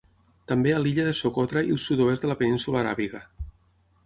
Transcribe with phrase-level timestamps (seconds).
[0.51, 3.23] També a l'illa de Socotra i el sud-oest de la Península Aràbiga.